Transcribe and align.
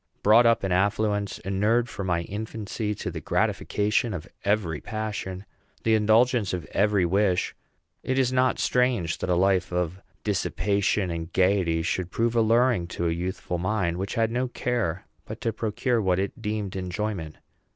Brought 0.23 0.47
up 0.47 0.63
in 0.63 0.71
affluence, 0.71 1.37
inured 1.37 1.87
from 1.87 2.07
my 2.07 2.21
infancy 2.21 2.95
to 2.95 3.11
the 3.11 3.21
gratification 3.21 4.15
of 4.15 4.27
every 4.43 4.81
passion, 4.81 5.45
the 5.83 5.93
indulgence 5.93 6.53
of 6.53 6.65
every 6.71 7.05
wish, 7.05 7.55
it 8.01 8.17
is 8.17 8.33
not 8.33 8.57
strange 8.57 9.19
that 9.19 9.29
a 9.29 9.35
life 9.35 9.71
of 9.71 10.01
dissipation 10.23 11.11
and 11.11 11.31
gayety 11.33 11.83
should 11.83 12.09
prove 12.09 12.35
alluring 12.35 12.87
to 12.87 13.07
a 13.07 13.11
youthful 13.13 13.59
mind 13.59 13.97
which 13.97 14.15
had 14.15 14.31
no 14.31 14.47
care 14.47 15.05
but 15.25 15.39
to 15.41 15.53
procure 15.53 16.01
what 16.01 16.17
is 16.17 16.31
deemed 16.41 16.75
enjoyment. 16.75 17.35